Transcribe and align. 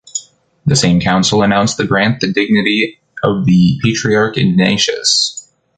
The 0.65 0.75
same 0.75 0.99
council 0.99 1.43
announced 1.43 1.77
the 1.77 1.85
grant 1.85 2.21
the 2.21 2.33
dignity 2.33 2.99
of 3.23 3.45
the 3.45 3.79
Patriarch 3.83 4.35
Ignatius. 4.35 5.51